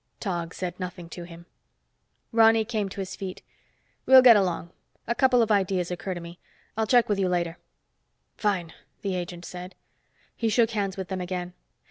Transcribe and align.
Tog 0.19 0.55
said 0.55 0.79
nothing 0.79 1.09
to 1.09 1.25
him. 1.25 1.45
Ronny 2.31 2.65
came 2.65 2.89
to 2.89 3.01
his 3.01 3.15
feet. 3.15 3.43
"We'll 4.07 4.23
get 4.23 4.35
along. 4.35 4.71
A 5.05 5.13
couple 5.13 5.43
of 5.43 5.51
ideas 5.51 5.91
occur 5.91 6.15
to 6.15 6.19
me. 6.19 6.39
I'll 6.75 6.87
check 6.87 7.07
with 7.07 7.19
you 7.19 7.29
later." 7.29 7.59
"Fine," 8.35 8.73
the 9.03 9.13
agent 9.15 9.45
said. 9.45 9.75
He 10.35 10.49
shook 10.49 10.71
hands 10.71 10.97
with 10.97 11.09
them 11.09 11.21
again. 11.21 11.53